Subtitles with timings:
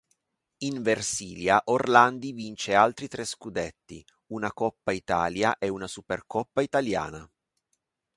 [0.63, 7.29] In versilia Orlandi vince altri tre scudetti, una coppa Italia e una supercoppa italiana.